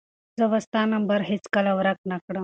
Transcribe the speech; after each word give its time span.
زه 0.39 0.45
به 0.51 0.59
ستا 0.65 0.81
نمبر 0.93 1.19
هیڅکله 1.31 1.71
ورک 1.79 1.99
نه 2.11 2.17
کړم. 2.25 2.39